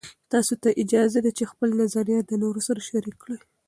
تاسې 0.31 0.53
ته 0.61 0.69
اجازه 0.83 1.19
ده 1.25 1.31
چې 1.37 1.49
خپل 1.51 1.69
نظریات 1.81 2.25
د 2.27 2.33
نورو 2.43 2.59
سره 2.67 2.79
شریک 2.89 3.15
کړئ. 3.23 3.39